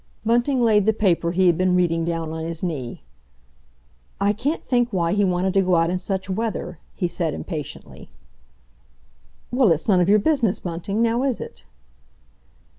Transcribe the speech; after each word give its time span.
Bunting 0.25 0.63
laid 0.63 0.87
the 0.87 0.93
paper 0.93 1.31
he 1.31 1.45
had 1.45 1.59
been 1.59 1.75
reading 1.75 2.03
down 2.03 2.31
on 2.31 2.43
his 2.43 2.63
knee. 2.63 3.03
"I 4.19 4.33
can't 4.33 4.65
think 4.67 4.89
why 4.91 5.13
he 5.13 5.23
wanted 5.23 5.53
to 5.53 5.61
go 5.61 5.75
out 5.75 5.91
in 5.91 5.99
such 5.99 6.27
weather," 6.27 6.79
he 6.95 7.07
said 7.07 7.35
impatiently. 7.35 8.09
"Well, 9.51 9.71
it's 9.71 9.87
none 9.87 9.99
of 10.01 10.09
your 10.09 10.17
business, 10.17 10.57
Bunting, 10.59 11.03
now, 11.03 11.21
is 11.21 11.39
it?" 11.39 11.65